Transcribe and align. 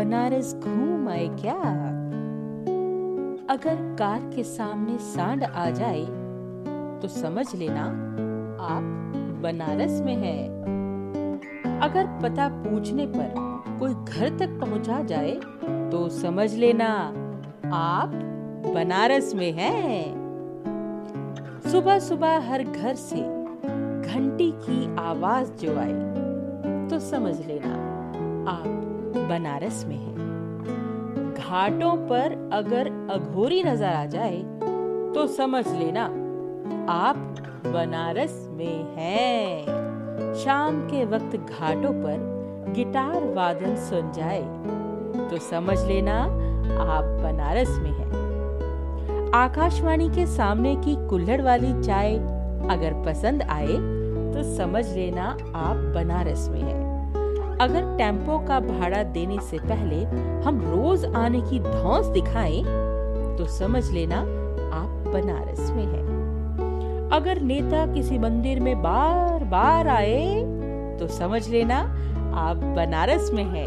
बनारस 0.00 0.54
घूम 0.54 1.08
आए 1.08 1.26
क्या? 1.40 1.54
अगर 3.50 3.76
कार 3.98 4.20
के 4.36 4.44
सामने 4.44 4.96
सांड 4.98 5.42
आ 5.44 5.68
जाए 5.70 6.04
तो 7.02 7.08
समझ 7.08 7.44
लेना 7.54 7.82
आप 8.66 8.82
बनारस 9.42 10.00
में 10.00 10.14
है। 10.16 10.38
अगर 11.80 12.06
पता 12.22 12.48
पूछने 12.48 13.06
पर 13.06 13.34
कोई 13.80 13.94
घर 13.94 14.38
तक 14.38 14.58
पहुँचा 14.60 15.02
जाए 15.02 15.34
तो 15.90 16.08
समझ 16.08 16.54
लेना 16.54 16.88
आप 17.74 18.14
बनारस 18.74 19.34
में 19.34 19.52
हैं। 19.52 20.02
सुबह 21.70 21.98
सुबह 21.98 22.50
हर 22.50 22.64
घर 22.64 22.94
से 22.94 23.20
घंटी 24.14 24.52
की 24.56 24.84
आवाज़ 24.96 25.52
जो 25.52 25.78
आए 25.78 26.88
तो 26.88 26.98
समझ 26.98 27.38
लेना 27.46 27.74
आप 28.50 28.79
बनारस 29.30 29.84
में 29.88 29.96
हैं। 29.96 31.34
घाटों 31.40 31.92
पर 32.08 32.32
अगर 32.52 32.88
अघोरी 33.12 33.62
नज़र 33.64 33.86
आ 33.86 34.04
जाए 34.06 34.42
तो 35.14 35.26
समझ 35.28 35.66
लेना, 35.68 36.04
आप 36.90 37.16
बनारस 37.66 38.34
में 38.50 38.94
हैं। 38.96 40.34
शाम 40.34 40.80
के 40.88 41.04
वक्त 41.06 41.36
घाटों 41.36 41.92
पर 41.94 42.72
गिटार 42.74 43.24
वादन 43.34 43.76
सुन 43.88 44.12
जाए 44.12 44.42
तो 45.30 45.38
समझ 45.40 45.78
लेना, 45.80 46.20
आप 46.88 47.04
बनारस 47.22 47.78
में 47.78 47.90
हैं। 47.90 49.30
आकाशवाणी 49.34 50.08
के 50.08 50.26
सामने 50.26 50.74
की 50.76 50.94
कुल्हड़ 51.08 51.40
वाली 51.42 51.72
चाय 51.82 52.14
अगर 52.70 53.02
पसंद 53.06 53.42
आए 53.42 53.76
तो 54.32 54.42
समझ 54.56 54.86
लेना, 54.88 55.24
आप 55.56 55.76
बनारस 55.94 56.48
में 56.48 56.60
हैं। 56.60 56.99
अगर 57.60 57.96
टेंपो 57.96 58.38
का 58.38 58.58
भाड़ा 58.60 59.02
देने 59.02 59.38
से 59.40 59.58
पहले 59.58 60.04
हम 60.42 60.60
रोज 60.64 61.04
आने 61.04 61.40
की 61.40 61.58
धौस 61.60 62.06
दिखाएँ 62.06 62.62
तो 63.38 63.46
समझ 63.46 63.90
लेना 63.90 64.20
आप 64.74 65.10
बनारस 65.14 65.70
में 65.70 65.84
हैं। 65.84 67.10
अगर 67.12 67.40
नेता 67.40 67.84
किसी 67.94 68.18
मंदिर 68.18 68.60
में 68.60 68.82
बार 68.82 69.44
बार 69.44 69.88
आए 69.88 70.42
तो 71.00 71.08
समझ 71.08 71.48
लेना 71.48 71.78
आप 72.38 72.56
बनारस 72.76 73.30
में 73.32 73.44
हैं। 73.44 73.66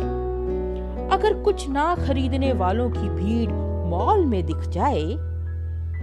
अगर 1.09 1.41
कुछ 1.44 1.69
ना 1.69 1.95
खरीदने 1.95 2.52
वालों 2.53 2.89
की 2.89 3.09
भीड़ 3.09 3.52
मॉल 3.89 4.25
में 4.25 4.45
दिख 4.45 4.67
जाए 4.69 5.03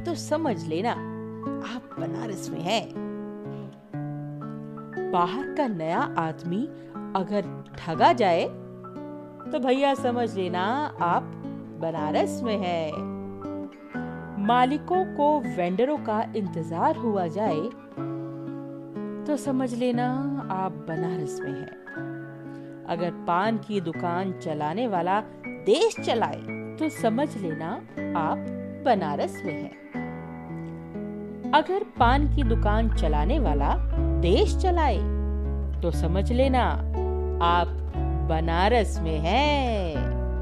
तो 0.04 0.14
समझ 0.14 0.56
लेना 0.64 0.90
आप 0.90 1.96
बनारस 2.00 2.48
में 2.50 2.60
हैं। 2.60 2.84
बाहर 5.12 5.54
का 5.54 5.66
नया 5.66 6.00
आदमी 6.18 6.68
अगर 7.16 7.44
ठगा 7.78 8.12
जाए 8.12 8.44
तो 9.52 9.58
भैया 9.58 9.94
समझ 9.94 10.34
लेना 10.34 10.62
आप 11.02 11.22
बनारस 11.80 12.40
में 12.44 12.58
है। 12.58 12.90
मालिकों 14.46 15.04
को 15.16 15.28
वेंडरों 15.56 15.96
का 15.98 16.20
इंतज़ार 16.36 16.96
हुआ 16.96 17.26
जाए 17.26 17.60
तो 19.26 19.36
समझ 19.36 19.72
लेना 19.74 20.06
आप 20.52 20.72
बनारस 20.88 21.38
में 21.40 21.50
हैं। 21.50 22.86
अगर 22.88 23.10
पान 23.26 23.58
की 23.58 23.80
दुकान 23.80 24.32
चलाने 24.40 24.86
वाला 24.88 25.20
देश 25.66 25.96
चलाए 26.06 26.40
तो 26.78 26.88
समझ 26.88 27.28
लेना 27.36 27.70
आप 28.18 28.38
बनारस 28.84 29.42
में 29.44 29.52
हैं। 29.52 29.78
अगर 31.54 31.84
पान 31.98 32.34
की 32.36 32.42
दुकान 32.42 32.94
चलाने 32.96 33.38
वाला 33.38 33.74
देश 34.20 34.56
चलाए 34.56 34.98
तो 35.82 35.90
समझ 35.90 36.30
लेना 36.32 36.62
आप 37.42 37.68
बनारस 38.28 38.98
में 39.02 39.18
हैं। 39.18 40.19